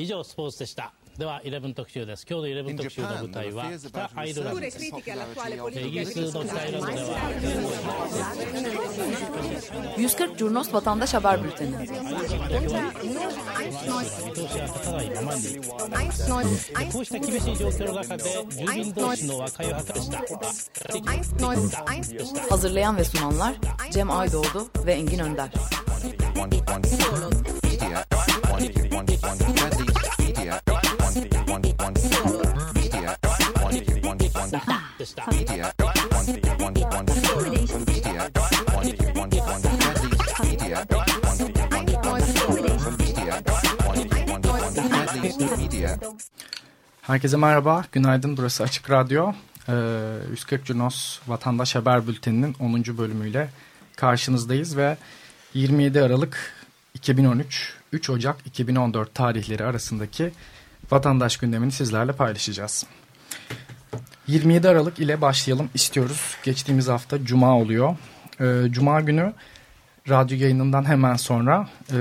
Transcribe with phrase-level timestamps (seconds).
[0.00, 7.20] 以上スポーツでしたでは11特集です今日の11特集の舞台は北アイルランドですイギリスの北アイルランドでは
[9.96, 11.74] 140 Curnos Vatandaş Haber Bülteni.
[22.50, 23.54] Hazırlayan ve sunanlar
[23.90, 25.50] Cem Aydoğdu ve Engin Önder.
[47.09, 48.37] Herkese merhaba, günaydın.
[48.37, 49.31] Burası Açık Radyo.
[49.69, 49.73] Ee,
[50.31, 52.97] 140 Cunos Vatandaş Haber Bülteni'nin 10.
[52.97, 53.49] bölümüyle
[53.95, 54.97] karşınızdayız ve
[55.53, 56.53] 27 Aralık
[56.93, 60.31] 2013, 3 Ocak 2014 tarihleri arasındaki
[60.91, 62.85] vatandaş gündemini sizlerle paylaşacağız.
[64.27, 66.35] 27 Aralık ile başlayalım istiyoruz.
[66.43, 67.95] Geçtiğimiz hafta Cuma oluyor.
[68.41, 69.33] Ee, Cuma günü
[70.09, 71.97] radyo yayınından hemen sonra e,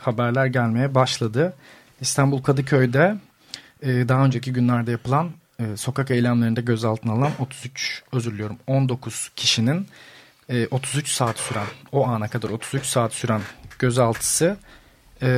[0.00, 1.54] haberler gelmeye başladı.
[2.00, 3.16] İstanbul Kadıköy'de
[3.82, 9.86] e, daha önceki günlerde yapılan e, sokak eylemlerinde gözaltına alınan 33 özür diliyorum 19 kişinin
[10.48, 13.40] e, 33 saat süren o ana kadar 33 saat süren
[13.78, 14.56] gözaltısı
[15.22, 15.28] e,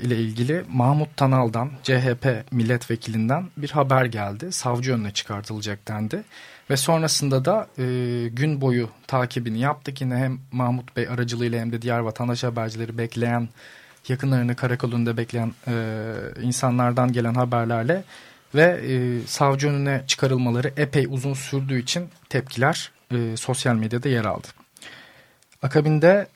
[0.00, 4.52] ile ilgili Mahmut Tanal'dan CHP milletvekilinden bir haber geldi.
[4.52, 6.22] Savcı önüne çıkartılacak dendi.
[6.70, 7.84] Ve sonrasında da e,
[8.28, 10.00] gün boyu takibini yaptık.
[10.00, 13.48] Yine hem Mahmut Bey aracılığıyla hem de diğer vatandaş habercileri bekleyen,
[14.08, 18.04] yakınlarını karakolunda bekleyen e, insanlardan gelen haberlerle
[18.54, 24.48] ve e, savcı önüne çıkarılmaları epey uzun sürdüğü için tepkiler e, sosyal medyada yer aldı.
[25.62, 26.26] Akabinde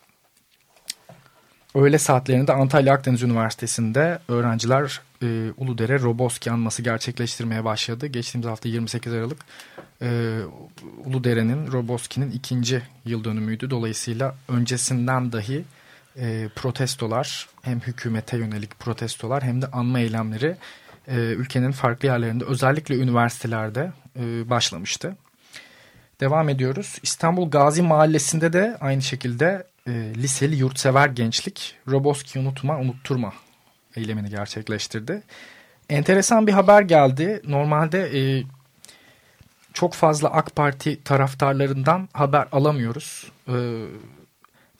[1.74, 8.06] öğle saatlerinde Antalya Akdeniz Üniversitesi'nde öğrenciler e, Uludere Roboski anması gerçekleştirmeye başladı.
[8.06, 9.38] Geçtiğimiz hafta 28 Aralık
[10.02, 10.38] e,
[11.04, 13.70] Uludere'nin Roboski'nin ikinci yıl dönümüydü.
[13.70, 15.64] Dolayısıyla öncesinden dahi
[16.17, 20.56] e, protestolar hem hükümete yönelik protestolar hem de anma eylemleri
[21.09, 25.17] e, ülkenin farklı yerlerinde özellikle üniversitelerde e, başlamıştı.
[26.21, 26.99] Devam ediyoruz.
[27.03, 33.33] İstanbul Gazi Mahallesi'nde de aynı şekilde e, liseli yurtsever gençlik Roboski unutma unutturma
[33.97, 35.23] eylemini gerçekleştirdi.
[35.89, 37.43] Enteresan bir haber geldi.
[37.44, 38.44] Normalde e,
[39.73, 43.33] çok fazla AK Parti taraftarlarından haber alamıyoruz.
[43.49, 43.55] E,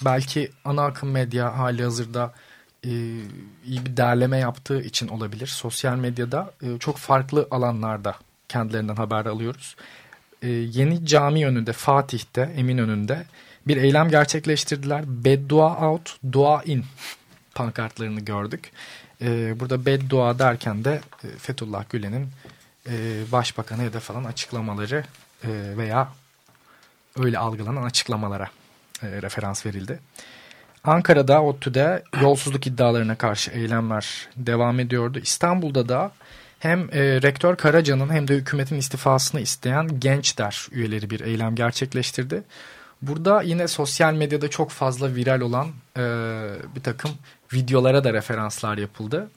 [0.05, 2.33] belki ana akım medya hali hazırda
[2.85, 2.91] e,
[3.65, 5.47] iyi bir derleme yaptığı için olabilir.
[5.47, 8.17] Sosyal medyada e, çok farklı alanlarda
[8.49, 9.77] kendilerinden haber alıyoruz.
[10.43, 13.25] E, yeni cami önünde Fatih'te Eminönü'nde
[13.67, 15.05] bir eylem gerçekleştirdiler.
[15.07, 16.85] Beddua out, dua in
[17.55, 18.73] pankartlarını gördük.
[19.21, 22.29] E, burada beddua derken de e, Fethullah Gülen'in
[22.89, 25.05] e, başbakanı hedef falan açıklamaları
[25.45, 26.13] e, veya
[27.19, 28.51] öyle algılanan açıklamalara
[29.03, 29.99] e, referans verildi.
[30.85, 35.19] Ankara'da ODTÜ'de yolsuzluk iddialarına karşı eylemler devam ediyordu.
[35.23, 36.13] İstanbul'da da
[36.59, 42.43] hem e, Rektör Karaca'nın hem de hükümetin istifasını isteyen gençler üyeleri bir eylem gerçekleştirdi.
[43.03, 46.03] Burada yine sosyal medyada çok fazla viral olan e,
[46.77, 47.11] bir takım
[47.53, 49.31] videolara da referanslar yapıldı.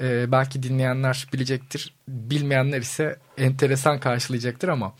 [0.00, 4.94] E, belki dinleyenler bilecektir, bilmeyenler ise enteresan karşılayacaktır ama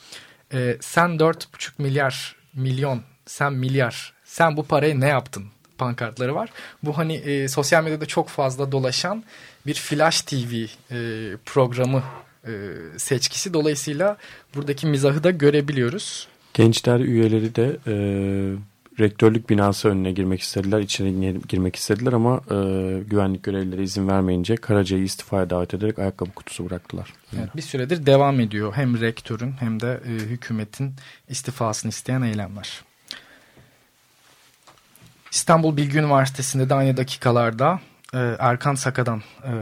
[0.53, 5.45] e, sen 4,5 milyar milyon, sen milyar, sen bu parayı ne yaptın
[5.79, 6.51] pankartları var.
[6.83, 9.25] Bu hani e, sosyal medyada çok fazla dolaşan
[9.67, 10.97] bir Flash TV e,
[11.47, 12.03] programı
[12.47, 12.53] e,
[12.97, 13.55] seçkisi.
[13.55, 14.17] Dolayısıyla
[14.55, 16.29] buradaki mizahı da görebiliyoruz.
[16.55, 17.95] Gençler üyeleri de e,
[19.01, 22.55] rektörlük binası önüne girmek istediler, içeri girmek istediler ama e,
[23.01, 27.13] güvenlik görevlileri izin vermeyince Karaca'yı istifaya davet ederek ayakkabı kutusu bıraktılar.
[27.39, 30.95] Evet, bir süredir devam ediyor hem rektörün hem de e, hükümetin
[31.29, 32.88] istifasını isteyen eylemler.
[35.31, 37.81] İstanbul Bilgi Üniversitesi'nde de aynı dakikalarda
[38.15, 39.53] e, Erkan Saka'dan e,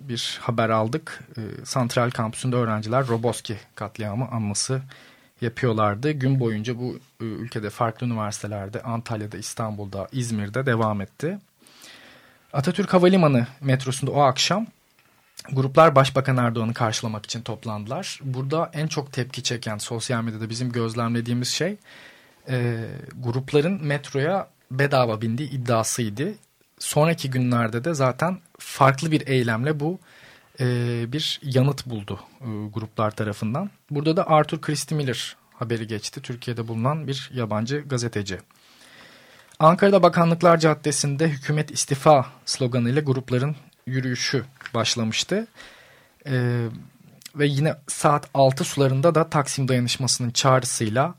[0.00, 1.24] bir haber aldık.
[1.38, 4.82] E, Santral Kampüsü'nde öğrenciler Roboski katliamı anması
[5.40, 6.10] yapıyorlardı.
[6.10, 11.38] Gün boyunca bu e, ülkede farklı üniversitelerde Antalya'da, İstanbul'da, İzmir'de devam etti.
[12.52, 14.66] Atatürk Havalimanı metrosunda o akşam
[15.52, 18.20] gruplar Başbakan Erdoğan'ı karşılamak için toplandılar.
[18.22, 21.76] Burada en çok tepki çeken sosyal medyada bizim gözlemlediğimiz şey
[22.48, 22.84] e,
[23.18, 26.34] grupların metroya bedava bindiği iddiasıydı.
[26.78, 29.98] Sonraki günlerde de zaten farklı bir eylemle bu
[30.60, 30.64] e,
[31.12, 33.70] bir yanıt buldu e, gruplar tarafından.
[33.90, 36.22] Burada da Arthur Christie Miller haberi geçti.
[36.22, 38.38] Türkiye'de bulunan bir yabancı gazeteci.
[39.58, 43.56] Ankara'da Bakanlıklar Caddesi'nde hükümet istifa sloganıyla grupların
[43.86, 44.44] yürüyüşü
[44.74, 45.46] başlamıştı.
[46.26, 46.66] E,
[47.34, 51.14] ve yine saat 6 sularında da Taksim dayanışmasının çağrısıyla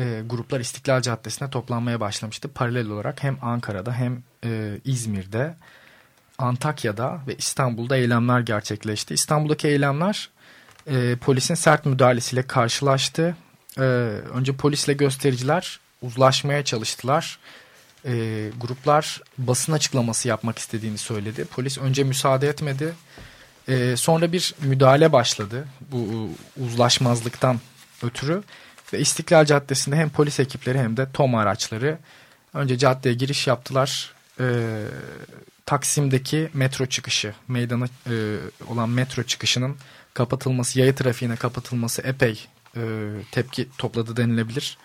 [0.00, 2.48] e, gruplar İstiklal Caddesi'ne toplanmaya başlamıştı.
[2.48, 5.54] Paralel olarak hem Ankara'da hem e, İzmir'de,
[6.38, 9.14] Antakya'da ve İstanbul'da eylemler gerçekleşti.
[9.14, 10.30] İstanbul'daki eylemler
[10.86, 13.36] e, polisin sert müdahalesiyle karşılaştı.
[13.78, 13.82] E,
[14.34, 17.38] önce polisle göstericiler uzlaşmaya çalıştılar.
[18.04, 18.12] E,
[18.60, 21.44] gruplar basın açıklaması yapmak istediğini söyledi.
[21.44, 22.94] Polis önce müsaade etmedi.
[23.68, 26.28] E, sonra bir müdahale başladı bu
[26.60, 27.60] uzlaşmazlıktan
[28.02, 28.42] ötürü.
[28.92, 31.98] Ve İstiklal Caddesi'nde hem polis ekipleri hem de TOM araçları
[32.54, 34.12] önce caddeye giriş yaptılar.
[34.40, 34.44] E,
[35.66, 38.36] Taksim'deki metro çıkışı, meydana e,
[38.68, 39.76] olan metro çıkışının
[40.14, 42.46] kapatılması, yaya trafiğine kapatılması epey
[42.76, 42.80] e,
[43.30, 44.78] tepki topladı denilebilir.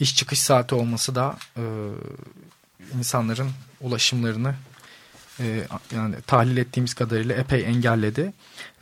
[0.00, 1.62] İş çıkış saati olması da e,
[2.98, 3.50] insanların
[3.80, 4.54] ulaşımlarını
[5.40, 8.32] e, yani tahlil ettiğimiz kadarıyla epey engelledi.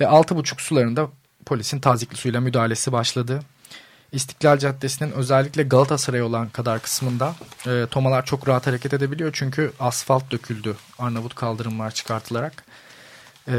[0.00, 1.08] Ve altı buçuk sularında
[1.46, 3.42] polisin tazikli suyla müdahalesi başladı.
[4.12, 7.34] İstiklal Caddesi'nin özellikle Galatasaray olan kadar kısmında
[7.66, 9.30] e, tomalar çok rahat hareket edebiliyor.
[9.32, 10.76] Çünkü asfalt döküldü.
[10.98, 12.64] Arnavut kaldırımlar çıkartılarak.
[13.48, 13.54] E,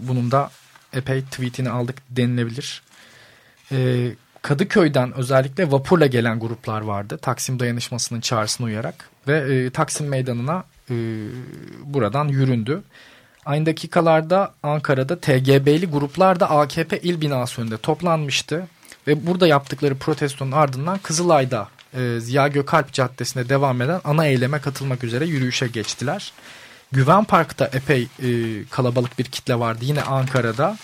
[0.00, 0.50] bunun da
[0.92, 2.82] epey tweetini aldık denilebilir.
[3.72, 4.10] E,
[4.42, 7.18] Kadıköy'den özellikle vapurla gelen gruplar vardı.
[7.22, 9.10] Taksim dayanışmasının çağrısına uyarak.
[9.28, 10.94] Ve e, Taksim meydanına e,
[11.84, 12.82] buradan yüründü.
[13.46, 18.66] Aynı dakikalarda Ankara'da TGB'li gruplar da AKP il binası önünde toplanmıştı.
[19.06, 25.04] Ve burada yaptıkları protestonun ardından Kızılay'da e, Ziya Gökalp Caddesi'nde devam eden ana eyleme katılmak
[25.04, 26.32] üzere yürüyüşe geçtiler.
[26.92, 28.28] Güven Park'ta epey e,
[28.70, 30.76] kalabalık bir kitle vardı yine Ankara'da.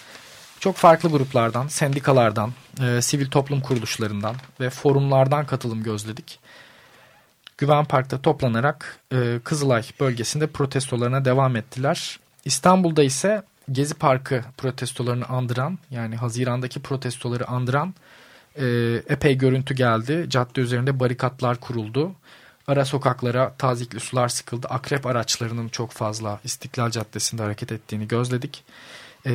[0.60, 2.52] Çok farklı gruplardan, sendikalardan,
[2.82, 6.38] e, sivil toplum kuruluşlarından ve forumlardan katılım gözledik.
[7.58, 12.18] Güven Park'ta toplanarak e, Kızılay bölgesinde protestolarına devam ettiler.
[12.44, 13.42] İstanbul'da ise
[13.72, 17.94] Gezi Parkı protestolarını andıran yani Haziran'daki protestoları andıran
[18.58, 18.64] e,
[19.08, 20.26] epey görüntü geldi.
[20.28, 22.12] Cadde üzerinde barikatlar kuruldu.
[22.66, 24.66] Ara sokaklara tazikli sular sıkıldı.
[24.68, 28.64] Akrep araçlarının çok fazla İstiklal Caddesi'nde hareket ettiğini gözledik.
[29.26, 29.32] E,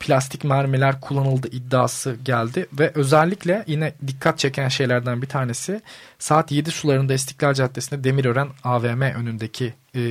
[0.00, 5.80] plastik mermiler kullanıldı iddiası geldi ve özellikle yine dikkat çeken şeylerden bir tanesi
[6.18, 10.02] saat 7 sularında İstiklal Caddesi'nde Demirören AVM önündeki e,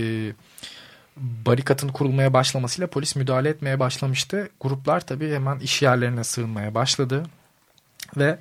[1.45, 4.49] barikatın kurulmaya başlamasıyla polis müdahale etmeye başlamıştı.
[4.61, 7.23] Gruplar tabii hemen iş yerlerine sığınmaya başladı
[8.17, 8.39] ve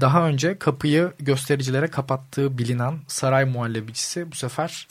[0.00, 4.88] daha önce kapıyı göstericilere kapattığı bilinen saray muhallebicisi bu sefer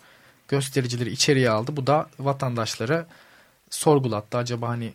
[0.47, 1.77] göstericileri içeriye aldı.
[1.77, 3.05] Bu da vatandaşları
[3.69, 4.37] sorgulattı.
[4.37, 4.93] Acaba hani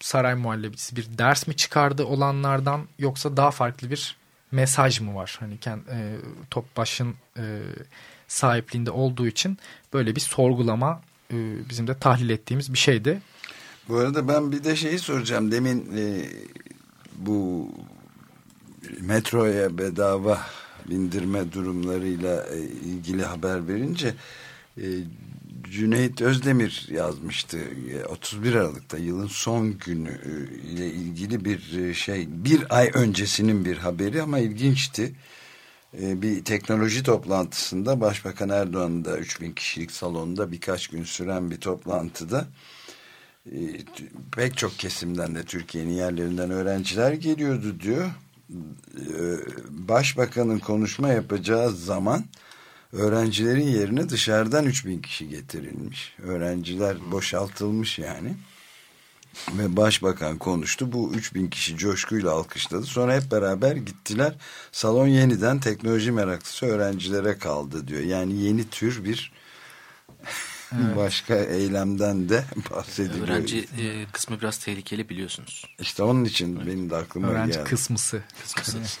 [0.00, 4.16] saray muhallebicisi bir ders mi çıkardı olanlardan yoksa daha farklı bir
[4.52, 5.36] mesaj mı var?
[5.40, 5.54] Hani
[5.90, 6.16] e,
[6.50, 7.60] Topbaş'ın e,
[8.28, 9.58] sahipliğinde olduğu için
[9.92, 11.00] böyle bir sorgulama
[11.32, 13.22] e, bizim de tahlil ettiğimiz bir şeydi.
[13.88, 15.52] Bu arada ben bir de şeyi soracağım.
[15.52, 16.26] Demin e,
[17.16, 17.68] bu
[19.00, 20.40] metroya bedava
[20.90, 24.14] bindirme durumlarıyla e, ilgili haber verince
[24.78, 24.84] e,
[25.70, 27.58] Cüneyt Özdemir yazmıştı
[28.08, 34.22] 31 Aralık'ta yılın son günü e, ile ilgili bir şey bir ay öncesinin bir haberi
[34.22, 35.14] ama ilginçti
[35.92, 42.46] bir teknoloji toplantısında Başbakan Erdoğan'ın da 3000 kişilik salonda birkaç gün süren bir toplantıda
[44.36, 48.10] pek çok kesimden de Türkiye'nin yerlerinden öğrenciler geliyordu diyor
[49.70, 52.24] başbakanın konuşma yapacağı zaman
[52.92, 56.14] öğrencilerin yerine dışarıdan 3000 kişi getirilmiş.
[56.22, 58.34] Öğrenciler boşaltılmış yani.
[59.52, 60.92] Ve başbakan konuştu.
[60.92, 62.86] Bu 3000 kişi coşkuyla alkışladı.
[62.86, 64.34] Sonra hep beraber gittiler.
[64.72, 68.00] Salon yeniden teknoloji meraklısı öğrencilere kaldı diyor.
[68.00, 69.32] Yani yeni tür bir
[70.86, 70.96] Evet.
[70.96, 73.28] Başka eylemden de bahsediliyor.
[73.28, 75.64] Öğrenci e, kısmı biraz tehlikeli biliyorsunuz.
[75.80, 76.66] İşte onun için evet.
[76.66, 77.68] benim de aklıma Öğrenci geldi.
[77.68, 78.22] kısmısı.
[78.54, 79.00] kısmısı.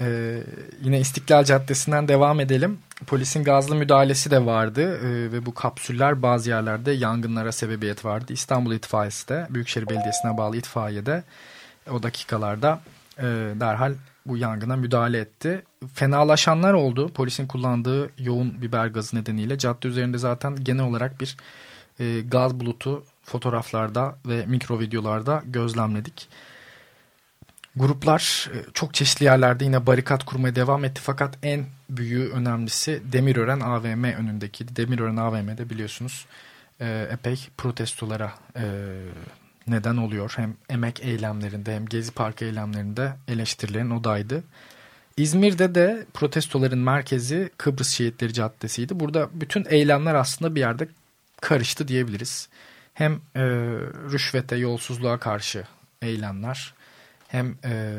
[0.00, 0.42] ee,
[0.82, 2.78] yine İstiklal Caddesi'nden devam edelim.
[3.10, 8.32] Polisin gazlı müdahalesi de vardı ee, ve bu kapsüller bazı yerlerde yangınlara sebebiyet vardı.
[8.32, 11.24] İstanbul İtfaiyesi de Büyükşehir Belediyesi'ne bağlı itfaiyede
[11.90, 12.80] o dakikalarda
[13.18, 13.22] e,
[13.60, 13.94] derhal
[14.26, 15.64] bu yangına müdahale etti.
[15.94, 17.08] Fenalaşanlar oldu.
[17.08, 21.36] Polisin kullandığı yoğun biber gazı nedeniyle cadde üzerinde zaten genel olarak bir
[22.00, 26.28] e, gaz bulutu fotoğraflarda ve mikro videolarda gözlemledik.
[27.76, 33.60] Gruplar e, çok çeşitli yerlerde yine barikat kurmaya devam etti fakat en büyüğü önemlisi Demirören
[33.60, 34.76] AVM önündeki.
[34.76, 36.26] Demirören AVM'de biliyorsunuz
[36.80, 38.64] e, epey protestolara e,
[39.66, 40.32] neden oluyor.
[40.36, 44.44] Hem emek eylemlerinde hem Gezi Parkı eylemlerinde eleştirilerin odaydı.
[45.16, 49.00] İzmir'de de protestoların merkezi Kıbrıs Şehitleri Caddesi'ydi.
[49.00, 50.88] Burada bütün eylemler aslında bir yerde
[51.40, 52.48] karıştı diyebiliriz.
[52.94, 53.42] Hem e,
[54.12, 55.64] rüşvete, yolsuzluğa karşı
[56.02, 56.74] eylemler
[57.30, 57.94] hem e,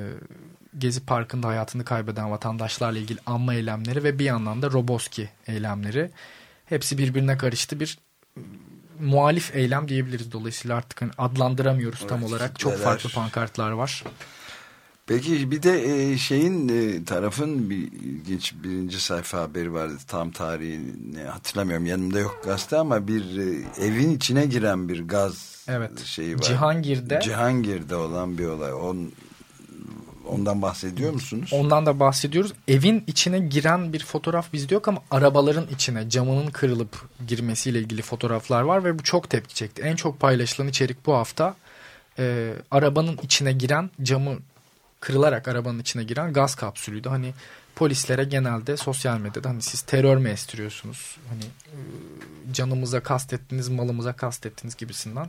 [0.78, 6.12] Gezi Parkı'nda hayatını kaybeden vatandaşlarla ilgili anma eylemleri ve bir yandan da Roboski eylemleri
[6.66, 8.00] hepsi birbirine karıştı bir
[9.00, 10.32] muhalif eylem diyebiliriz.
[10.32, 12.60] Dolayısıyla artık hani adlandıramıyoruz evet, tam olarak.
[12.60, 12.84] Çok neler.
[12.84, 14.04] farklı pankartlar var.
[15.08, 19.94] Peki bir de e, şeyin e, tarafın bir ilginç birinci sayfa haberi vardı.
[20.08, 21.86] Tam tarihini hatırlamıyorum.
[21.86, 26.00] Yanımda yok gazete ama bir e, evin içine giren bir gaz evet.
[26.00, 26.42] şeyi var.
[26.42, 27.20] Cihangir'de.
[27.24, 28.74] Cihangir'de olan bir olay.
[28.74, 29.12] On,
[30.28, 31.50] ondan bahsediyor musunuz?
[31.54, 32.54] Ondan da bahsediyoruz.
[32.68, 38.62] Evin içine giren bir fotoğraf bizde yok ama arabaların içine camının kırılıp girmesiyle ilgili fotoğraflar
[38.62, 39.82] var ve bu çok tepki çekti.
[39.82, 41.56] En çok paylaşılan içerik bu hafta
[42.20, 44.38] e, arabanın içine giren camı
[45.02, 47.10] kırılarak arabanın içine giren gaz kapsülüydü.
[47.10, 47.34] Hani
[47.76, 51.18] polislere genelde sosyal medyada hani siz terör mü estiriyorsunuz?
[51.30, 55.28] Hani e, canımıza kastettiniz, malımıza kastettiniz gibisinden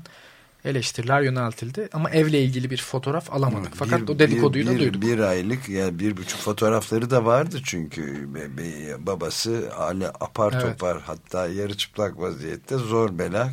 [0.64, 1.88] eleştiriler yöneltildi.
[1.92, 3.72] Ama evle ilgili bir fotoğraf alamadık.
[3.74, 5.02] Fakat bir, o dedikoduyu bir, da duyduk.
[5.02, 10.62] Bir aylık ya bir buçuk fotoğrafları da vardı çünkü be, be, babası hala apar evet.
[10.62, 13.52] topar hatta yarı çıplak vaziyette zor bela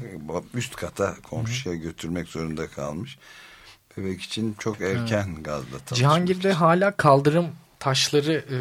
[0.53, 1.79] üst kata komşuya Hı.
[1.79, 3.17] götürmek zorunda kalmış.
[3.97, 5.45] Bebek için çok erken evet.
[5.45, 7.47] gazla Cihangir'de hala kaldırım
[7.79, 8.59] taşları e,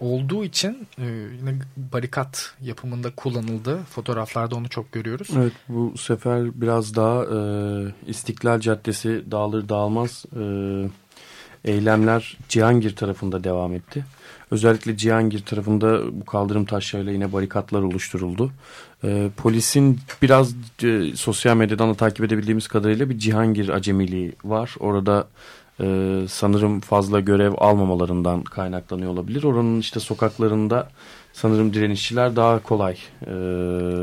[0.00, 1.04] olduğu için e,
[1.38, 3.78] yine barikat yapımında kullanıldı.
[3.90, 5.28] Fotoğraflarda onu çok görüyoruz.
[5.36, 7.40] Evet bu sefer biraz daha e,
[8.06, 10.42] İstiklal Caddesi dağılır dağılmaz e,
[11.64, 14.04] eylemler Cihangir tarafında devam etti.
[14.50, 18.50] Özellikle Cihangir tarafında bu kaldırım taşlarıyla yine barikatlar oluşturuldu.
[19.04, 24.74] E, polisin biraz e, sosyal medyadan da takip edebildiğimiz kadarıyla bir Cihangir acemiliği var.
[24.80, 25.28] Orada
[25.80, 29.42] e, sanırım fazla görev almamalarından kaynaklanıyor olabilir.
[29.42, 30.88] Oranın işte sokaklarında
[31.32, 33.26] sanırım direnişçiler daha kolay e,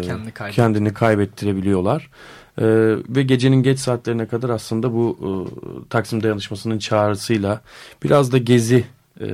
[0.01, 2.09] kendini, kaybet kendini kaybettirebiliyorlar.
[2.57, 2.65] E,
[3.09, 5.29] ve gecenin geç saatlerine kadar aslında bu e,
[5.89, 7.61] Taksim Dayanışması'nın çağrısıyla
[8.03, 8.83] biraz da gezi
[9.21, 9.27] e,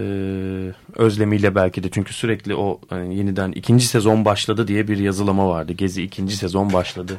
[0.96, 5.74] özlemiyle belki de çünkü sürekli o yani yeniden ikinci sezon başladı diye bir yazılama vardı.
[5.74, 7.18] Gezi ikinci sezon başladı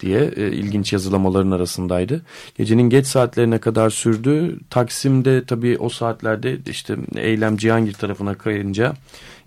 [0.00, 2.22] diye e, ilginç yazılamaların arasındaydı.
[2.58, 4.58] Gecenin geç saatlerine kadar sürdü.
[4.70, 8.94] Taksim'de tabii o saatlerde işte eylem Cihangir tarafına kayınca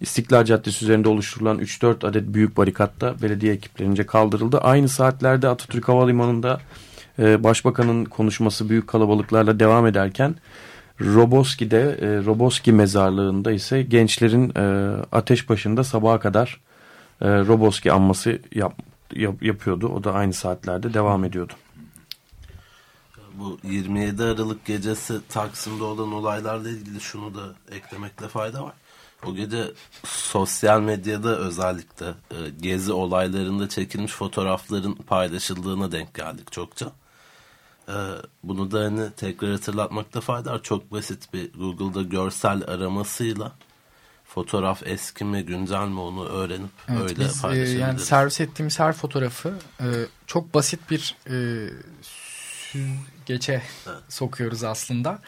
[0.02, 4.58] İstiklal Caddesi üzerinde oluşturulan 3-4 adet büyük barikatta belediye ekiplerince kaldırıldı.
[4.58, 6.62] Aynı saatlerde Atatürk Havalimanı'nda
[7.20, 10.36] e, Başbakanın konuşması büyük kalabalıklarla devam ederken
[11.02, 16.62] Roboski'de e, Roboski mezarlığında ise gençlerin e, ateş başında sabaha kadar
[17.22, 18.74] e, Roboski anması yap,
[19.14, 19.88] yap, yapıyordu.
[19.88, 21.54] O da aynı saatlerde devam ediyordu.
[23.34, 28.74] Bu 27 Aralık gecesi Taksim'de olan olaylarla ilgili şunu da eklemekte fayda var.
[29.26, 29.72] O gece
[30.06, 36.86] sosyal medyada özellikle e, gezi olaylarında çekilmiş fotoğrafların paylaşıldığına denk geldik çokça.
[36.86, 37.09] E,
[38.44, 40.64] bunu da hani tekrar hatırlatmakta fayda var.
[40.64, 43.52] Çok basit bir Google'da görsel aramasıyla
[44.26, 47.76] fotoğraf eski mi güncel mi onu öğrenip evet, öyle biz, paylaşabiliriz.
[47.76, 49.88] E, yani servis ettiğimiz her fotoğrafı e,
[50.28, 51.38] çok basit bir e,
[52.02, 53.98] süzgece evet.
[54.10, 55.20] sokuyoruz aslında.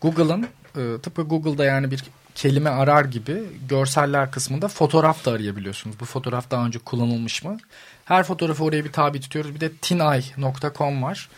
[0.00, 2.04] Google'ın e, tıpkı Google'da yani bir
[2.34, 6.00] kelime arar gibi görseller kısmında fotoğraf da arayabiliyorsunuz.
[6.00, 7.58] Bu fotoğraf daha önce kullanılmış mı?
[8.04, 9.54] Her fotoğrafı oraya bir tabi tutuyoruz.
[9.54, 11.28] Bir de tinay.com var.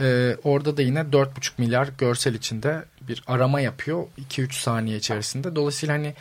[0.00, 5.56] Ee, orada da yine 4,5 milyar görsel içinde bir arama yapıyor 2-3 saniye içerisinde.
[5.56, 6.14] Dolayısıyla hani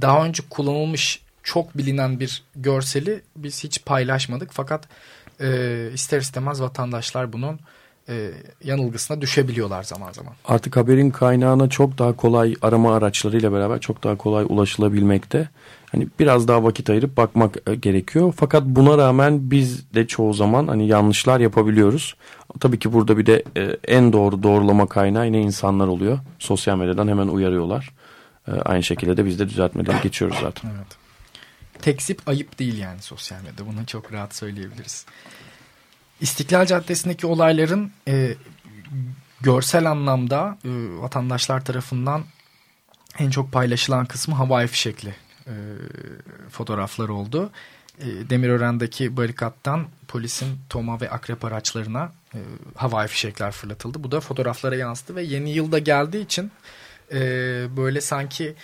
[0.00, 4.50] daha önce kullanılmış çok bilinen bir görseli biz hiç paylaşmadık.
[4.52, 4.88] Fakat
[5.40, 7.60] e, ister istemez vatandaşlar bunun
[8.08, 8.30] e,
[8.64, 10.32] yanılgısına düşebiliyorlar zaman zaman.
[10.44, 15.48] Artık haberin kaynağına çok daha kolay arama araçlarıyla beraber çok daha kolay ulaşılabilmekte.
[15.92, 18.34] Hani biraz daha vakit ayırıp bakmak e, gerekiyor.
[18.36, 22.16] Fakat buna rağmen biz de çoğu zaman hani yanlışlar yapabiliyoruz.
[22.60, 26.18] Tabii ki burada bir de e, en doğru doğrulama kaynağı yine insanlar oluyor.
[26.38, 27.90] Sosyal medyadan hemen uyarıyorlar.
[28.48, 30.70] E, aynı şekilde de biz de düzeltmeden geçiyoruz zaten.
[30.76, 30.86] Evet.
[31.82, 33.66] Tekzip ayıp değil yani sosyal medyada.
[33.66, 35.06] Bunu çok rahat söyleyebiliriz.
[36.22, 38.34] İstiklal Caddesi'ndeki olayların e,
[39.40, 42.24] görsel anlamda e, vatandaşlar tarafından
[43.18, 45.14] en çok paylaşılan kısmı havai fişekli
[45.46, 45.52] e,
[46.50, 47.50] fotoğraflar oldu.
[47.98, 52.38] E, Demirören'deki barikattan polisin toma ve akrep araçlarına e,
[52.74, 54.04] havai fişekler fırlatıldı.
[54.04, 56.50] Bu da fotoğraflara yansıdı ve yeni yılda geldiği için
[57.12, 57.18] e,
[57.76, 58.54] böyle sanki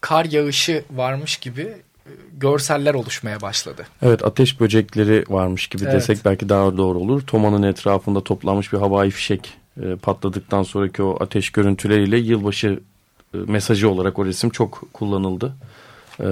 [0.00, 1.76] kar yağışı varmış gibi
[2.38, 3.86] görseller oluşmaya başladı.
[4.02, 5.94] Evet ateş böcekleri varmış gibi evet.
[5.94, 7.20] desek belki daha doğru olur.
[7.20, 12.80] Toma'nın etrafında toplanmış bir havai fişek e, patladıktan sonraki o ateş görüntüleriyle yılbaşı
[13.34, 15.54] e, mesajı olarak o resim çok kullanıldı.
[16.20, 16.28] E,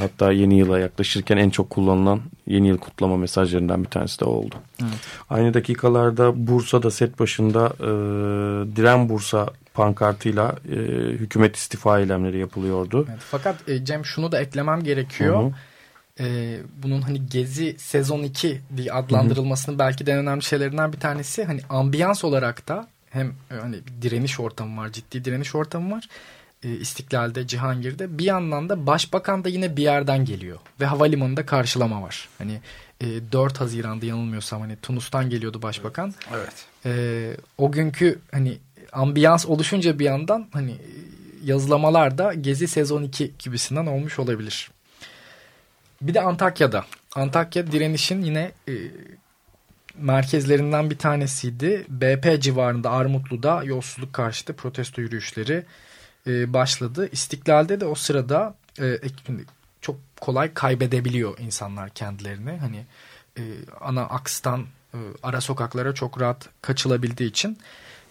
[0.00, 4.54] hatta yeni yıla yaklaşırken en çok kullanılan yeni yıl kutlama mesajlarından bir tanesi de oldu.
[4.82, 4.92] Evet.
[5.30, 7.86] Aynı dakikalarda Bursa'da set başında e,
[8.76, 10.76] Diren Bursa pankartıyla e,
[11.12, 13.06] hükümet istifa eylemleri yapılıyordu.
[13.10, 15.42] Evet, fakat e, Cem şunu da eklemem gerekiyor.
[15.42, 15.52] Hı hı.
[16.20, 19.86] E, bunun hani Gezi sezon 2 diye adlandırılmasının hı hı.
[19.86, 24.40] belki de en önemli şeylerinden bir tanesi hani ambiyans olarak da hem e, hani direniş
[24.40, 26.08] ortamı var, ciddi direniş ortamı var.
[26.62, 32.02] E, İstiklal'de, Cihangir'de bir yandan da başbakan da yine bir yerden geliyor ve havalimanında karşılama
[32.02, 32.28] var.
[32.38, 32.60] Hani
[33.00, 36.14] e, 4 Haziran'da yanılmıyorsam hani Tunus'tan geliyordu başbakan.
[36.34, 36.66] Evet.
[36.86, 38.58] E, o günkü hani
[38.92, 40.76] ambiyans oluşunca bir yandan hani
[41.44, 44.70] yazılamalar da Gezi sezon 2 gibisinden olmuş olabilir.
[46.02, 46.84] Bir de Antakya'da.
[47.14, 48.72] Antakya direnişin yine e,
[49.96, 51.86] merkezlerinden bir tanesiydi.
[51.88, 55.64] BP civarında Armutlu'da yolsuzluk karşıtı protesto yürüyüşleri
[56.26, 57.08] e, başladı.
[57.12, 58.98] İstiklal'de de o sırada e,
[59.80, 62.58] çok kolay kaybedebiliyor insanlar kendilerini.
[62.58, 62.86] Hani
[63.38, 63.42] e,
[63.80, 67.58] ana akstan e, ara sokaklara çok rahat kaçılabildiği için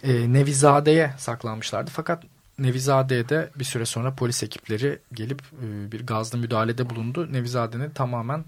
[0.04, 1.92] e, Nevizade'ye saklanmışlardı.
[1.94, 2.24] Fakat
[2.60, 7.34] Nevizade'de bir süre sonra polis ekipleri gelip e, bir gazlı müdahalede bulundu.
[7.34, 8.46] Nevizade'nin tamamen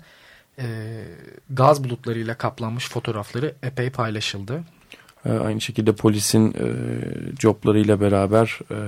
[0.60, 0.66] e,
[1.50, 4.64] gaz bulutlarıyla kaplanmış fotoğrafları epey paylaşıldı.
[5.26, 6.68] E, aynı şekilde polisin e,
[7.36, 8.80] coplarıyla beraber e,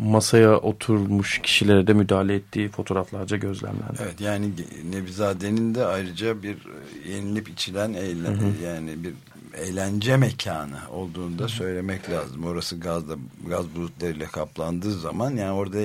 [0.00, 3.98] masaya oturmuş kişilere de müdahale ettiği fotoğraflarca gözlemlendi.
[4.02, 4.50] Evet yani
[4.90, 8.64] Nevizade'nin de ayrıca bir e, yenilip içilen eğlen, hı hı.
[8.64, 9.14] yani bir
[9.58, 12.44] eğlence mekanı olduğunu da söylemek lazım.
[12.44, 13.16] Orası gazla,
[13.48, 15.78] gaz bulutlarıyla kaplandığı zaman yani orada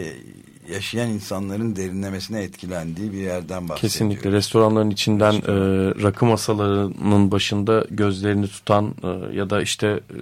[0.72, 3.82] yaşayan insanların derinlemesine etkilendiği bir yerden bahsediyoruz.
[3.82, 5.54] Kesinlikle restoranların içinden e,
[6.04, 10.18] rakı masalarının başında gözlerini tutan e, ya da işte e,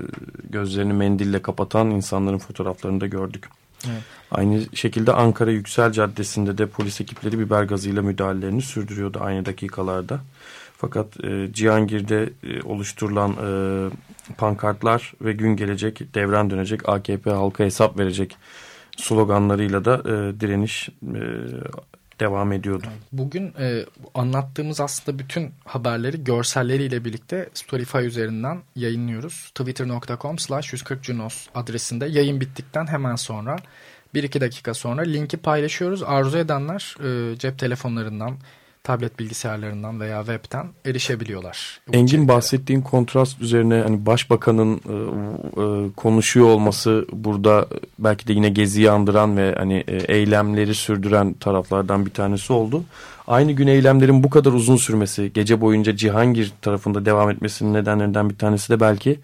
[0.50, 3.50] gözlerini mendille kapatan insanların fotoğraflarını da gördük.
[3.86, 4.02] Evet.
[4.32, 10.20] Aynı şekilde Ankara Yüksel Caddesi'nde de polis ekipleri biber gazıyla müdahalelerini sürdürüyordu aynı dakikalarda.
[10.78, 13.50] Fakat e, Cihangir'de e, oluşturulan e,
[14.38, 18.38] pankartlar ve gün gelecek, devran dönecek, AKP halka hesap verecek
[18.98, 21.22] sloganlarıyla da e, direniş e,
[22.20, 22.88] devam ediyordu.
[23.12, 29.52] Bugün e, anlattığımız aslında bütün haberleri görselleriyle birlikte Storify üzerinden yayınlıyoruz.
[29.56, 33.58] Twitter.com slash 140 Junos adresinde yayın bittikten hemen sonra
[34.16, 36.04] 1-2 dakika sonra linki paylaşıyoruz.
[36.04, 38.38] Arzu edenler e, cep telefonlarından
[38.86, 41.80] tablet bilgisayarlarından veya webten erişebiliyorlar.
[41.94, 44.96] Engin bahsettiğin kontrast üzerine hani başbakanın e,
[45.62, 47.68] e, konuşuyor olması burada
[48.00, 52.84] belki de yine geziyi andıran ve hani e, eylemleri sürdüren taraflardan bir tanesi oldu.
[53.28, 58.36] Aynı gün eylemlerin bu kadar uzun sürmesi, gece boyunca Cihangir tarafında devam etmesinin nedenlerinden bir
[58.36, 59.20] tanesi de belki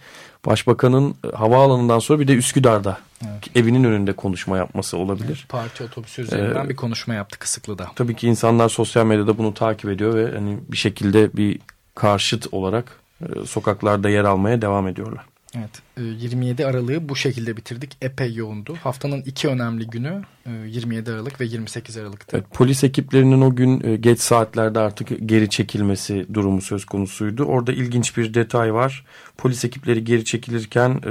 [0.45, 3.57] Başbakanın e, havaalanından sonra bir de Üsküdar'da evet.
[3.57, 5.27] evinin önünde konuşma yapması olabilir.
[5.27, 7.87] Evet, parti otobüsü üzerinden ee, bir konuşma yaptı Kısıklı'da.
[7.95, 11.59] Tabii ki insanlar sosyal medyada bunu takip ediyor ve hani bir şekilde bir
[11.95, 15.25] karşıt olarak e, sokaklarda yer almaya devam ediyorlar.
[15.57, 17.97] Evet 27 e, Aralık'ı bu şekilde bitirdik.
[18.01, 18.75] Epey yoğundu.
[18.83, 20.21] Haftanın iki önemli günü
[20.67, 22.37] 27 e, Aralık ve 28 Aralık'tı.
[22.37, 27.43] Evet, polis ekiplerinin o gün e, geç saatlerde artık geri çekilmesi durumu söz konusuydu.
[27.43, 29.05] Orada ilginç bir detay var.
[29.37, 31.01] Polis ekipleri geri çekilirken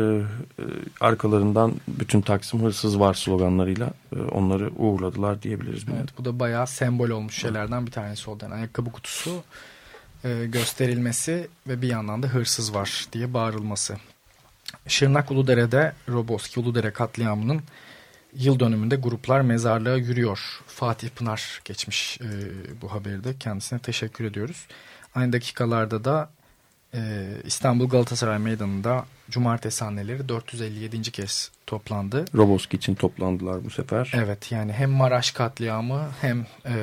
[1.01, 3.91] arkalarından bütün Taksim hırsız var sloganlarıyla
[4.33, 5.85] onları uğurladılar diyebiliriz.
[5.97, 8.45] Evet, bu da bayağı sembol olmuş şeylerden bir tanesi oldu.
[8.45, 9.43] Yani ayakkabı kutusu
[10.47, 13.97] gösterilmesi ve bir yandan da hırsız var diye bağırılması.
[14.89, 17.63] Şırnak Uludere'de Roboski Uludere katliamının
[18.35, 20.61] yıl dönümünde gruplar mezarlığa yürüyor.
[20.67, 22.29] Fatih Pınar geçmiş e,
[22.83, 23.39] bu haberde.
[23.39, 24.67] Kendisine teşekkür ediyoruz.
[25.15, 26.31] Aynı dakikalarda da
[26.95, 31.03] e, İstanbul Galatasaray Meydanı'nda cumartesi anneleri 457.
[31.03, 32.25] kez toplandı.
[32.35, 34.13] Roboski için toplandılar bu sefer.
[34.15, 36.75] Evet yani hem Maraş katliamı hem e,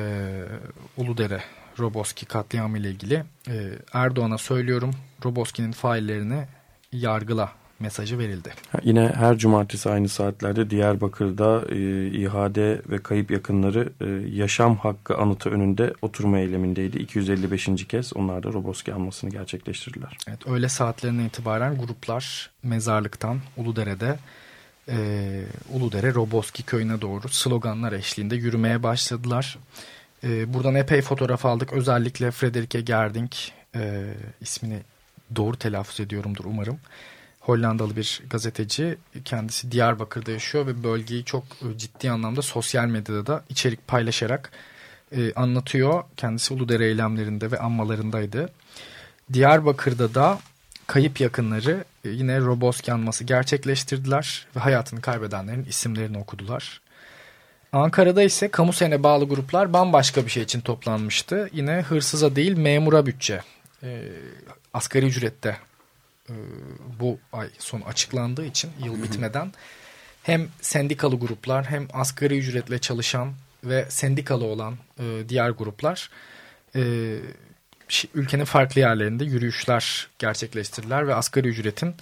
[0.96, 1.42] Uludere
[1.78, 3.54] Roboski katliamı ile ilgili e,
[3.92, 4.90] Erdoğan'a söylüyorum
[5.24, 6.44] Roboski'nin faillerini
[6.92, 8.52] yargıla mesajı verildi.
[8.82, 15.50] Yine her cumartesi aynı saatlerde Diyarbakır'da e, ihade ve kayıp yakınları e, yaşam hakkı anıtı
[15.50, 16.98] önünde oturma eylemindeydi.
[16.98, 17.68] 255.
[17.88, 20.18] kez onlar da Roboski anmasını gerçekleştirdiler.
[20.28, 24.18] Evet, öğle saatlerinden itibaren gruplar mezarlıktan Uludere'de
[24.88, 29.58] e, Uludere Roboski köyüne doğru sloganlar eşliğinde yürümeye başladılar.
[30.24, 31.72] E, buradan epey fotoğraf aldık.
[31.72, 33.30] Özellikle Frederike Gerding
[33.74, 34.78] e, ismini
[35.36, 36.78] doğru telaffuz ediyorumdur umarım.
[37.48, 38.98] Hollandalı bir gazeteci.
[39.24, 44.50] Kendisi Diyarbakır'da yaşıyor ve bölgeyi çok e, ciddi anlamda sosyal medyada da içerik paylaşarak
[45.12, 46.04] e, anlatıyor.
[46.16, 48.50] Kendisi Uludere eylemlerinde ve anmalarındaydı.
[49.32, 50.38] Diyarbakır'da da
[50.86, 56.80] kayıp yakınları e, yine Roboski anması gerçekleştirdiler ve hayatını kaybedenlerin isimlerini okudular.
[57.72, 61.50] Ankara'da ise kamu sene bağlı gruplar bambaşka bir şey için toplanmıştı.
[61.52, 63.42] Yine hırsıza değil memura bütçe.
[63.82, 64.02] E,
[64.74, 65.56] asgari ücrette
[66.28, 66.34] e,
[67.00, 69.52] bu ay son açıklandığı için yıl bitmeden
[70.22, 73.32] hem sendikalı gruplar hem asgari ücretle çalışan
[73.64, 76.10] ve sendikalı olan e, diğer gruplar
[76.76, 77.14] e,
[78.14, 81.94] ülkenin farklı yerlerinde yürüyüşler gerçekleştirdiler ve asgari ücretin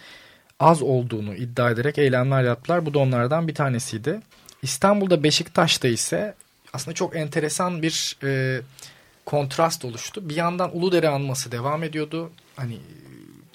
[0.60, 2.86] az olduğunu iddia ederek eylemler yaptılar.
[2.86, 4.20] Bu da onlardan bir tanesiydi.
[4.62, 6.34] İstanbul'da Beşiktaş'ta ise
[6.72, 8.60] aslında çok enteresan bir e,
[9.24, 10.28] kontrast oluştu.
[10.28, 12.30] Bir yandan Uludere anması devam ediyordu.
[12.56, 12.78] Hani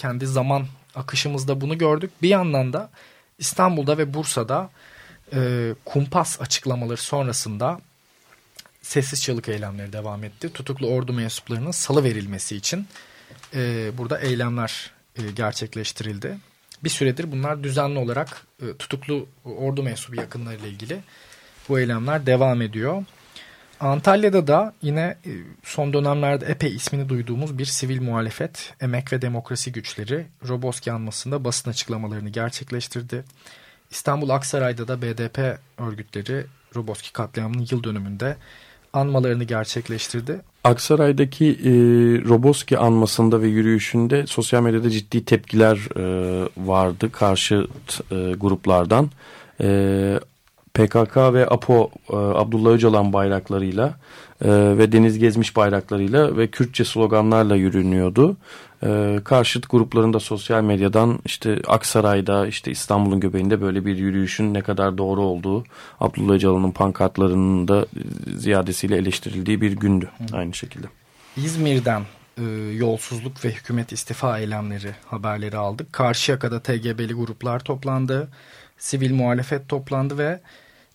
[0.01, 2.11] kendi zaman akışımızda bunu gördük.
[2.21, 2.89] Bir yandan da
[3.39, 4.69] İstanbul'da ve Bursa'da
[5.33, 7.81] e, kumpas açıklamaları sonrasında
[8.81, 10.53] sessiz çığlık eylemleri devam etti.
[10.53, 12.87] Tutuklu ordu mensuplarının salı verilmesi için
[13.55, 16.37] e, burada eylemler e, gerçekleştirildi.
[16.83, 21.01] Bir süredir bunlar düzenli olarak e, tutuklu ordu mensubu yakınlarıyla ilgili
[21.69, 23.03] bu eylemler devam ediyor.
[23.81, 25.31] Antalya'da da yine e,
[25.63, 31.69] son dönemlerde epey ismini duyduğumuz bir sivil muhalefet, emek ve demokrasi güçleri Roboski anmasında basın
[31.69, 33.23] açıklamalarını gerçekleştirdi.
[33.91, 38.35] İstanbul Aksaray'da da BDP örgütleri Roboski katliamının yıl dönümünde
[38.93, 40.41] anmalarını gerçekleştirdi.
[40.63, 41.71] Aksaray'daki e,
[42.29, 47.67] Roboski anmasında ve yürüyüşünde sosyal medyada ciddi tepkiler e, vardı karşı
[48.11, 49.09] e, gruplardan.
[49.61, 50.19] E,
[50.73, 53.95] PKK ve APO e, Abdullah Öcalan bayraklarıyla
[54.41, 58.37] e, ve Deniz Gezmiş bayraklarıyla ve Kürtçe sloganlarla yürünüyordu.
[58.83, 64.97] E, karşıt gruplarında sosyal medyadan işte Aksaray'da işte İstanbul'un göbeğinde böyle bir yürüyüşün ne kadar
[64.97, 65.63] doğru olduğu
[65.99, 67.85] Abdullah Öcalan'ın pankartlarının da
[68.37, 70.37] ziyadesiyle eleştirildiği bir gündü Hı.
[70.37, 70.87] aynı şekilde.
[71.37, 72.01] İzmir'den
[72.37, 75.93] e, yolsuzluk ve hükümet istifa eylemleri haberleri aldık.
[75.93, 78.29] Karşıyaka'da TGB'li gruplar toplandı
[78.81, 80.39] sivil muhalefet toplandı ve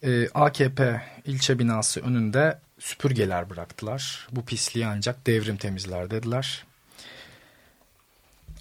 [0.03, 4.29] e, AKP ilçe binası önünde süpürgeler bıraktılar.
[4.33, 6.65] Bu pisliği ancak devrim temizler dediler.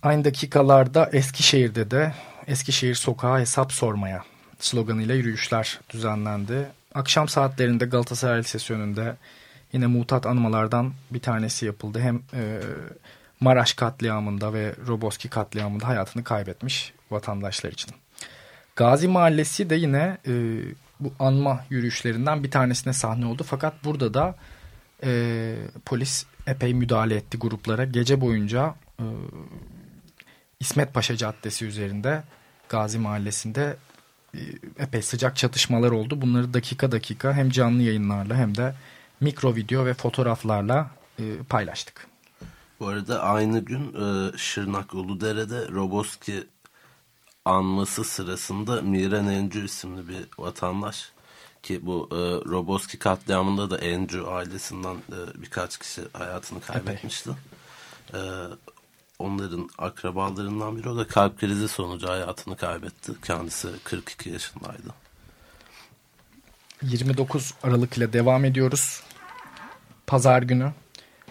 [0.02, 2.14] Aynı dakikalarda Eskişehir'de de
[2.48, 4.24] Eskişehir sokağa hesap sormaya
[4.60, 6.68] sloganıyla yürüyüşler düzenlendi.
[6.94, 9.16] Akşam saatlerinde Galatasaray Lisesi önünde
[9.74, 12.00] yine mutat anmalardan bir tanesi yapıldı.
[12.00, 12.60] Hem e,
[13.40, 17.92] Maraş katliamında ve Roboski katliamında hayatını kaybetmiş vatandaşlar için.
[18.76, 20.34] Gazi Mahallesi de yine e,
[21.00, 23.44] bu anma yürüyüşlerinden bir tanesine sahne oldu.
[23.48, 24.36] Fakat burada da
[25.04, 25.56] e,
[25.86, 27.86] polis epey müdahale etti gruplara.
[27.86, 29.06] Gece boyunca e,
[30.60, 32.24] İsmet Paşa Caddesi üzerinde
[32.70, 33.78] Gazi Mahallesi'nde
[34.34, 34.40] e,
[34.78, 36.22] epey sıcak çatışmalar oldu.
[36.22, 38.76] Bunları dakika dakika hem canlı yayınlarla hem de
[39.20, 42.08] mikro video ve fotoğraflarla e, paylaştık.
[42.80, 46.44] Bu arada aynı gün e, Şırnak Uludere'de Roboski
[47.46, 51.12] anması sırasında Miren Encü isimli bir vatandaş
[51.64, 52.16] ki bu e,
[52.50, 57.30] Roboski katliamında da Encü ailesinden e, birkaç kişi hayatını kaybetmişti.
[58.14, 58.20] E,
[59.20, 63.12] onların akrabalarından biri o da kalp krizi sonucu hayatını kaybetti.
[63.24, 64.94] Kendisi 42 yaşındaydı.
[66.82, 69.04] 29 Aralık ile devam ediyoruz.
[70.08, 70.74] Pazar günü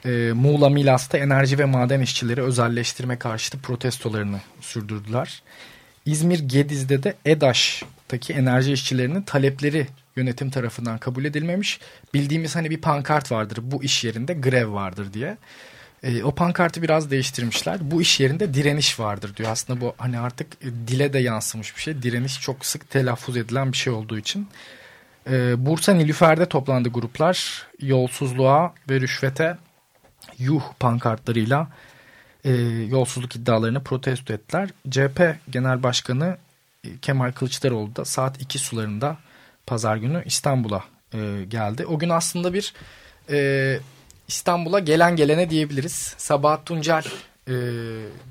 [0.04, 5.42] e, Muğla Milas'ta enerji ve maden işçileri özelleştirme karşıtı protestolarını sürdürdüler.
[6.06, 9.86] İzmir Gediz'de de EDAŞ'taki enerji işçilerinin talepleri
[10.16, 11.80] yönetim tarafından kabul edilmemiş.
[12.14, 15.36] Bildiğimiz hani bir pankart vardır bu iş yerinde grev vardır diye.
[16.02, 17.90] E, o pankartı biraz değiştirmişler.
[17.90, 19.50] Bu iş yerinde direniş vardır diyor.
[19.50, 22.02] Aslında bu hani artık dile de yansımış bir şey.
[22.02, 24.48] Direniş çok sık telaffuz edilen bir şey olduğu için.
[25.30, 27.66] E, Bursa Nilüfer'de toplandı gruplar.
[27.80, 29.58] Yolsuzluğa ve rüşvete
[30.38, 31.68] yuh pankartlarıyla
[32.44, 32.52] e,
[32.90, 34.68] yolsuzluk iddialarını protesto ettiler.
[34.90, 36.36] CHP Genel Başkanı
[36.84, 39.16] e, Kemal Kılıçdaroğlu da saat 2 sularında
[39.66, 41.86] pazar günü İstanbul'a e, geldi.
[41.86, 42.74] O gün aslında bir
[43.30, 43.78] e,
[44.28, 46.14] İstanbul'a gelen gelene diyebiliriz.
[46.16, 47.04] Sabahat Tuncel
[47.48, 47.54] e,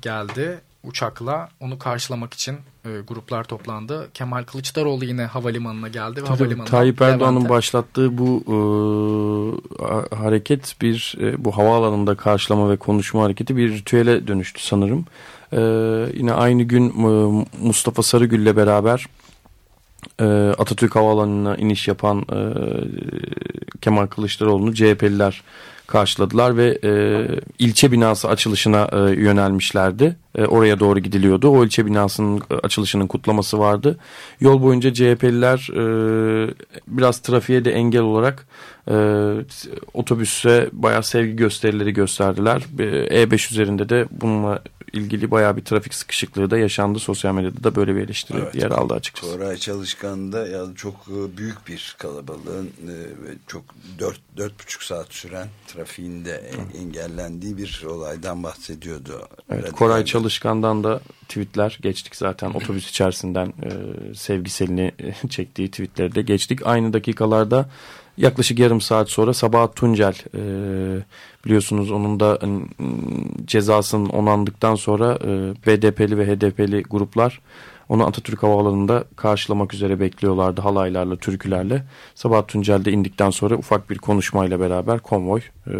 [0.02, 4.08] geldi uçakla onu karşılamak için e, gruplar toplandı.
[4.14, 6.22] Kemal Kılıçdaroğlu yine havalimanına geldi.
[6.22, 13.22] Ve havalimanına Tayyip Erdoğan'ın başlattığı bu e, hareket bir e, bu havaalanında karşılama ve konuşma
[13.22, 15.06] hareketi bir ritüele dönüştü sanırım.
[15.52, 15.60] E,
[16.18, 19.06] yine aynı gün e, Mustafa Sarıgül ile beraber
[20.20, 20.24] e,
[20.58, 22.38] Atatürk Havaalanı'na iniş yapan e,
[23.80, 25.42] Kemal Kılıçdaroğlu'nu CHP'liler
[25.86, 26.90] karşıladılar ve e,
[27.58, 31.48] ilçe binası açılışına e, yönelmişlerdi e, oraya doğru gidiliyordu.
[31.48, 33.98] O ilçe binasının açılışının kutlaması vardı.
[34.40, 36.54] Yol boyunca CHP'liler e,
[36.88, 38.46] biraz trafiğe de engel olarak
[38.90, 38.96] e,
[39.94, 42.62] otobüse bayağı sevgi gösterileri gösterdiler.
[42.78, 44.62] E5 üzerinde de bununla
[44.94, 46.98] ilgili bayağı bir trafik sıkışıklığı da yaşandı.
[46.98, 48.54] Sosyal medyada da böyle bir eleştiri evet.
[48.54, 49.32] yer aldı açıkçası.
[49.32, 53.62] Koray Çalışkan'da ya çok e, büyük bir kalabalığın e, ve çok
[53.98, 59.28] dört, dört buçuk saat süren trafiğinde engellendiği bir olaydan bahsediyordu.
[59.50, 63.70] Evet, Koray Çalışkan'dan da tweetler geçtik zaten otobüs içerisinden e,
[64.14, 64.92] sevgiselini
[65.28, 66.66] çektiği tweetleri de geçtik.
[66.66, 67.68] Aynı dakikalarda
[68.16, 70.42] Yaklaşık yarım saat sonra Sabahat Tuncel e,
[71.44, 72.48] biliyorsunuz onun da e,
[73.46, 75.28] cezasının onandıktan sonra e,
[75.66, 77.40] BDP'li ve HDP'li gruplar
[77.88, 81.84] onu Atatürk Havaalanı'nda karşılamak üzere bekliyorlardı halaylarla, türkülerle.
[82.14, 85.72] Sabahat Tuncel de indikten sonra ufak bir konuşmayla beraber konvoy e,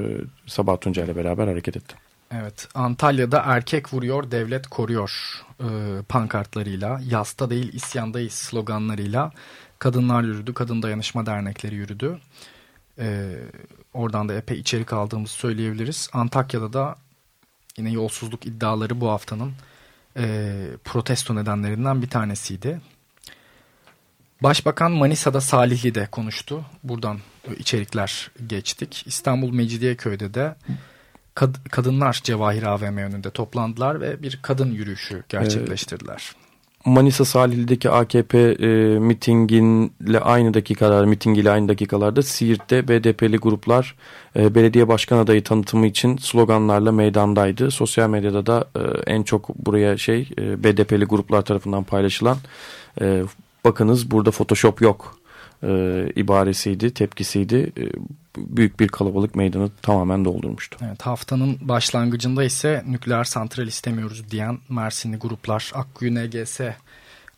[0.47, 1.95] Sabahat Tuncel ile beraber hareket etti.
[2.41, 5.69] Evet Antalya'da erkek vuruyor devlet koruyor e,
[6.09, 9.33] pankartlarıyla yasta değil isyandayız sloganlarıyla
[9.79, 12.19] kadınlar yürüdü, kadın dayanışma dernekleri yürüdü.
[12.99, 13.35] Ee,
[13.95, 16.09] oradan da epey içerik aldığımızı söyleyebiliriz.
[16.13, 16.97] Antakya'da da
[17.77, 19.53] yine yolsuzluk iddiaları bu haftanın
[20.17, 22.81] e, protesto nedenlerinden bir tanesiydi.
[24.43, 26.65] Başbakan Manisa'da Salihli'de konuştu.
[26.83, 27.19] Buradan
[27.59, 29.03] içerikler geçtik.
[29.07, 30.55] İstanbul Mecidiyeköy'de de
[31.35, 36.33] kad kadınlar Cevahir AVM önünde toplandılar ve bir kadın yürüyüşü gerçekleştirdiler.
[36.35, 36.45] Evet.
[36.87, 38.67] Manisa Salihli'deki AKP e,
[38.99, 43.97] mitinginle aynı dakikalar, mitingiyle aynı dakikalarda Siirt'te BDP'li gruplar
[44.37, 47.71] e, belediye başkan adayı tanıtımı için sloganlarla meydandaydı.
[47.71, 48.81] Sosyal medyada da e,
[49.13, 52.37] en çok buraya şey e, BDP'li gruplar tarafından paylaşılan
[53.01, 53.23] e,
[53.65, 55.19] bakınız burada Photoshop yok
[55.63, 57.73] e, ibaresiydi, tepkisiydi.
[57.79, 57.85] E,
[58.37, 60.79] büyük bir kalabalık meydanı tamamen doldurmuştu.
[60.87, 66.61] Evet, haftanın başlangıcında ise nükleer santral istemiyoruz diyen Mersinli gruplar Akkuyu NGS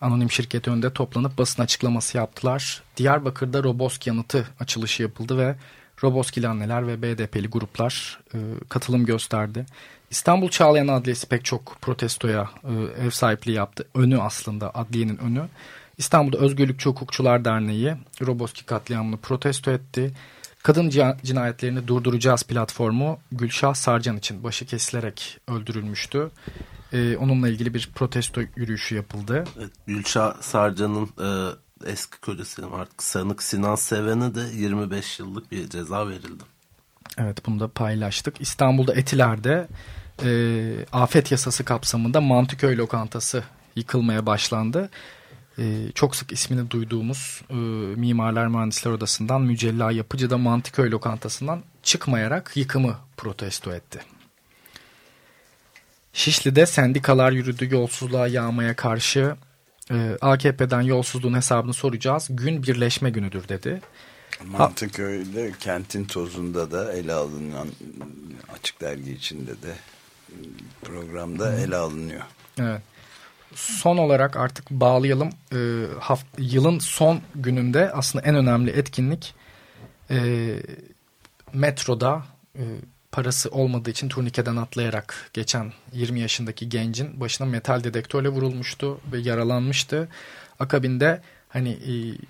[0.00, 2.82] anonim şirket önünde toplanıp basın açıklaması yaptılar.
[2.96, 5.56] Diyarbakır'da Robosk yanıtı açılışı yapıldı ve
[6.02, 9.66] Roboskili anneler ve BDP'li gruplar e, katılım gösterdi.
[10.10, 13.86] İstanbul Çağlayan Adliyesi pek çok protestoya e, ev sahipliği yaptı.
[13.94, 15.48] Önü aslında adliyenin önü.
[15.98, 20.12] İstanbul'da Özgürlükçü Hukukçular Derneği Roboski katliamını protesto etti.
[20.66, 20.90] Kadın
[21.24, 26.30] cinayetlerini durduracağız platformu Gülşah Sarcan için başı kesilerek öldürülmüştü.
[26.92, 29.44] Ee, onunla ilgili bir protesto yürüyüşü yapıldı.
[29.58, 36.08] Evet, Gülşah Sarcan'ın e, eski kocası artık sanık Sinan Seven'e de 25 yıllık bir ceza
[36.08, 36.44] verildi.
[37.18, 38.40] Evet bunu da paylaştık.
[38.40, 39.68] İstanbul'da Etiler'de
[40.24, 40.30] e,
[40.92, 43.44] afet yasası kapsamında Mantıköy lokantası
[43.76, 44.90] yıkılmaya başlandı
[45.94, 47.54] çok sık ismini duyduğumuz e,
[47.96, 54.00] Mimarlar Mühendisler Odası'ndan Mücella Yapıcı da Mantıköy lokantasından çıkmayarak yıkımı protesto etti.
[56.12, 59.36] Şişli'de sendikalar yürüdü yolsuzluğa yağmaya karşı
[59.90, 62.28] e, AKP'den yolsuzluğun hesabını soracağız.
[62.30, 63.80] Gün birleşme günüdür dedi.
[64.44, 67.68] Mantıköy'de kentin tozunda da ele alınan
[68.54, 69.74] açık dergi içinde de
[70.82, 72.22] programda ele alınıyor.
[72.58, 72.82] Evet
[73.56, 75.30] son olarak artık bağlayalım.
[75.52, 75.58] E,
[76.00, 79.34] haft yılın son gününde aslında en önemli etkinlik
[80.10, 80.48] e,
[81.52, 82.62] metroda e,
[83.12, 90.08] parası olmadığı için turnikeden atlayarak geçen 20 yaşındaki gencin başına metal dedektörle vurulmuştu ve yaralanmıştı.
[90.60, 91.70] Akabinde hani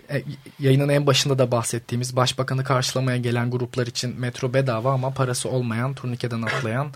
[0.08, 0.22] e, e
[0.58, 5.94] yayının en başında da bahsettiğimiz başbakanı karşılamaya gelen gruplar için metro bedava ama parası olmayan
[5.94, 6.92] turnikeden atlayan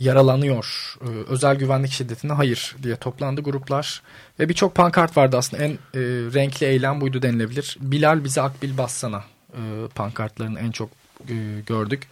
[0.00, 0.96] yaralanıyor.
[1.00, 4.02] Ee, özel güvenlik şiddetine hayır diye toplandı gruplar.
[4.40, 6.00] Ve birçok pankart vardı aslında en e,
[6.34, 7.76] renkli eylem buydu denilebilir.
[7.80, 9.60] Bilal bize akbil bassana e,
[9.94, 10.90] pankartlarını en çok
[11.28, 11.34] e,
[11.66, 12.08] gördük.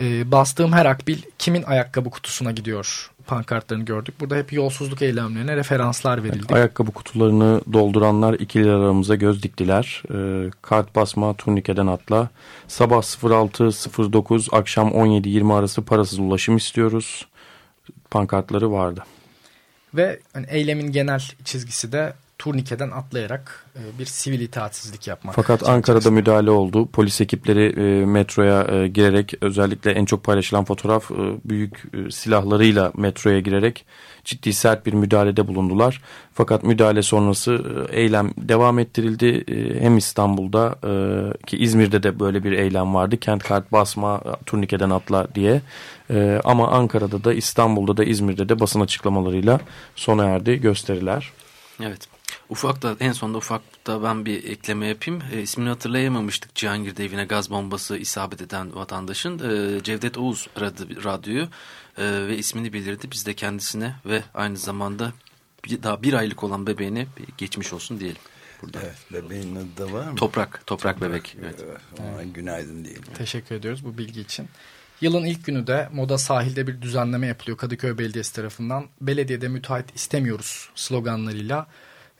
[0.00, 4.14] E, bastığım her akbil kimin ayakkabı kutusuna gidiyor pankartlarını gördük.
[4.20, 6.54] Burada hep yolsuzluk eylemlerine referanslar verildi.
[6.54, 10.02] Ayakkabı kutularını dolduranlar ikili aramıza göz diktiler.
[10.14, 12.28] E, kart basma, turnikeden atla.
[12.68, 17.26] Sabah 06.09, akşam 17.20 arası parasız ulaşım istiyoruz.
[18.10, 19.04] Pankartları vardı.
[19.94, 25.34] Ve hani eylemin genel çizgisi de turnikeden atlayarak e, bir sivil itaatsizlik yapmak.
[25.34, 26.88] Fakat Ankara'da müdahale oldu.
[26.92, 31.10] Polis ekipleri e, metroya e, girerek özellikle en çok paylaşılan fotoğraf
[31.44, 33.84] büyük silahlarıyla metroya girerek
[34.24, 36.02] ciddi sert bir müdahalede bulundular.
[36.32, 39.44] Fakat müdahale sonrası eylem devam ettirildi.
[39.80, 40.74] Hem İstanbul'da
[41.46, 43.16] ki İzmir'de de böyle bir eylem vardı.
[43.16, 45.60] Kent kart basma, turnikeden atla diye.
[46.44, 49.60] Ama Ankara'da da İstanbul'da da İzmir'de de basın açıklamalarıyla
[49.96, 51.32] sona erdi gösteriler.
[51.82, 52.09] Evet.
[52.50, 55.22] Ufakta en sonunda ufakta ben bir ekleme yapayım.
[55.32, 59.38] E, ismini hatırlayamamıştık Cihangir'de evine gaz bombası isabet eden vatandaşın.
[59.38, 61.48] E, Cevdet Oğuz aradı radyoyu
[61.98, 63.08] e, ve ismini bildirdi.
[63.12, 65.12] Biz de kendisine ve aynı zamanda
[65.64, 67.06] bir, daha bir aylık olan bebeğine
[67.38, 68.22] geçmiş olsun diyelim.
[68.62, 68.78] Burada.
[68.82, 70.16] Evet, bebeğin adı da var mı?
[70.16, 71.36] Toprak, Toprak Bebek.
[71.42, 71.64] Evet.
[72.00, 72.34] evet.
[72.34, 73.02] Günaydın diyelim.
[73.14, 74.48] Teşekkür ediyoruz bu bilgi için.
[75.00, 78.86] Yılın ilk günü de Moda sahilde bir düzenleme yapılıyor Kadıköy Belediyesi tarafından.
[79.00, 81.66] Belediyede müteahhit istemiyoruz sloganlarıyla.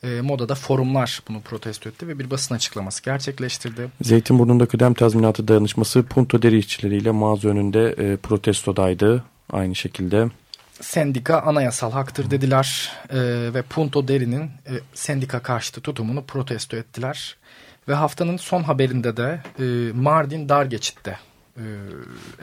[0.02, 3.88] E, Moda'da forumlar bunu protesto etti ve bir basın açıklaması gerçekleştirdi.
[4.02, 10.28] Zeytinburnu'nda kıdem tazminatı dayanışması Punto Deri işçileriyle mağaza önünde e, protestodaydı aynı şekilde.
[10.80, 13.18] Sendika anayasal haktır dediler e,
[13.54, 17.36] ve Punto Deri'nin e, sendika karşıtı tutumunu protesto ettiler.
[17.88, 21.18] Ve haftanın son haberinde de e, Mardin Dargeçit'te
[21.56, 21.64] e,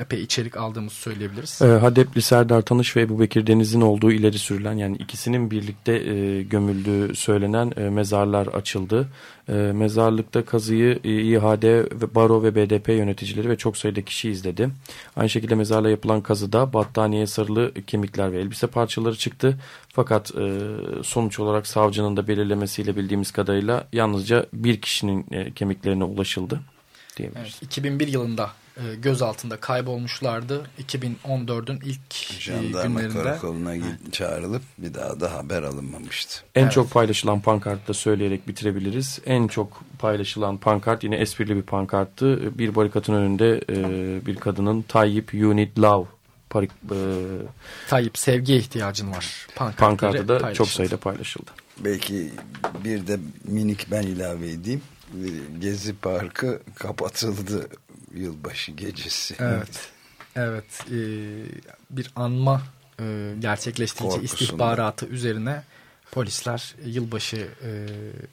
[0.01, 1.61] epey içerik aldığımızı söyleyebiliriz.
[1.61, 6.43] E, Hadepli Serdar Tanış ve Ebu Bekir Deniz'in olduğu ileri sürülen yani ikisinin birlikte e,
[6.43, 9.09] gömüldüğü söylenen e, mezarlar açıldı.
[9.49, 14.69] E, mezarlıkta kazıyı e, İHAD, ve Baro ve BDP yöneticileri ve çok sayıda kişi izledi.
[15.15, 19.57] Aynı şekilde mezarla yapılan kazıda battaniye sarılı kemikler ve elbise parçaları çıktı.
[19.89, 20.59] Fakat e,
[21.03, 26.59] sonuç olarak savcının da belirlemesiyle bildiğimiz kadarıyla yalnızca bir kişinin e, kemiklerine ulaşıldı.
[27.19, 30.69] Evet, 2001 yılında e, gözaltında kaybolmuşlardı.
[30.83, 33.23] 2014'ün ilk e, Jandarma günlerinde.
[33.23, 33.73] karakoluna
[34.11, 36.41] çağrılıp bir daha da haber alınmamıştı.
[36.55, 36.71] En evet.
[36.71, 39.19] çok paylaşılan pankartı da söyleyerek bitirebiliriz.
[39.25, 42.57] En çok paylaşılan pankart yine esprili bir pankarttı.
[42.57, 46.07] Bir barikatın önünde e, bir kadının Tayyip You Need Love
[46.49, 46.97] parik, e,
[47.87, 49.47] Tayyip sevgiye ihtiyacın var.
[49.77, 51.51] Pankartı da çok sayıda paylaşıldı.
[51.79, 52.31] Belki
[52.83, 54.81] bir de minik ben ilave edeyim.
[55.59, 57.69] Gezi Parkı kapatıldı
[58.13, 59.35] yılbaşı gecesi.
[59.39, 59.89] Evet.
[60.35, 60.85] Evet.
[60.91, 60.97] E,
[61.89, 62.61] bir anma
[62.99, 65.63] e, gerçekleştirici istihbaratı üzerine
[66.11, 67.87] polisler yılbaşı e,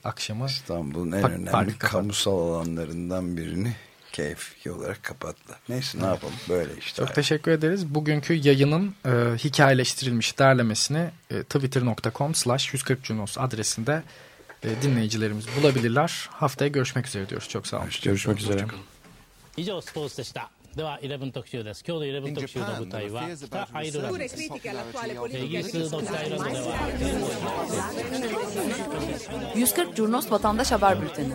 [0.05, 3.77] akşamı İstanbul'un en önemli kamusal alanlarından birini
[4.13, 5.59] keyfi olarak kapattılar.
[5.69, 7.07] Neyse ne yapalım böyle işte.
[7.07, 7.95] Çok teşekkür ederiz.
[7.95, 9.11] Bugünkü yayının e,
[9.45, 14.03] hikayeleştirilmiş derlemesini e, twitter.com slash 140 Junos adresinde
[14.63, 16.29] e, dinleyicilerimiz bulabilirler.
[16.33, 17.49] Haftaya görüşmek üzere diyoruz.
[17.49, 17.89] Çok sağ olun.
[18.03, 18.55] Görüşmek üzere.
[18.55, 18.94] Hoşçakalın.
[19.58, 24.50] 以上スポーツでしたでは11特集です今日の11特集の舞台は北アイルランドですイ
[25.50, 26.78] ギリスの北アイルランドでは
[29.56, 31.34] 140 Curnos Vatandaş Haber Bülteni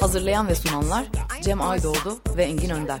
[0.00, 1.06] Hazırlayan ve sunanlar
[1.42, 3.00] Cem Aydoğdu ve Engin Önder